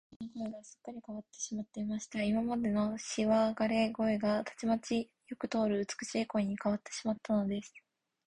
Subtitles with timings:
[0.19, 2.23] 部下の男の声が、すっかりかわってしまいました。
[2.23, 7.71] 今までのしわがれ声が、たちまちよく通る美しい声にかわってしまったのです。